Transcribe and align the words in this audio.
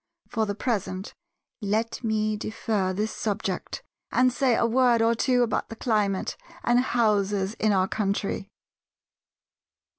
For 0.29 0.47
the 0.47 0.55
present 0.55 1.13
let 1.61 2.03
me 2.03 2.35
defer 2.35 2.91
this 2.91 3.11
subject, 3.11 3.83
and 4.11 4.33
say 4.33 4.55
a 4.55 4.65
word 4.65 4.99
or 4.99 5.13
two 5.13 5.43
about 5.43 5.69
the 5.69 5.75
climate 5.75 6.35
and 6.63 6.79
houses 6.79 7.53
in 7.59 7.71
our 7.71 7.87
country. 7.87 8.49